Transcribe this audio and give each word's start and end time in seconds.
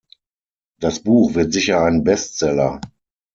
Das 0.79 1.03
Buch 1.03 1.35
wird 1.35 1.53
sicher 1.53 1.83
ein 1.83 2.03
Bestseller. 2.03 2.81